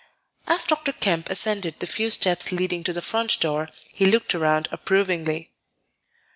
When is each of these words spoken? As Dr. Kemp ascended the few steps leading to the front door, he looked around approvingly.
As 0.47 0.65
Dr. 0.65 0.93
Kemp 0.93 1.29
ascended 1.29 1.75
the 1.79 1.85
few 1.85 2.09
steps 2.09 2.51
leading 2.51 2.83
to 2.85 2.91
the 2.91 3.03
front 3.03 3.39
door, 3.39 3.69
he 3.93 4.05
looked 4.05 4.33
around 4.33 4.67
approvingly. 4.71 5.51